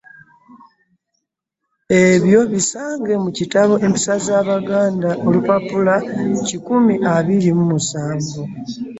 [2.03, 5.95] Ebyo bisange mu kitabo Empisa z’Abaganda olupapula
[6.47, 8.41] kikumi abiri mu musanvu.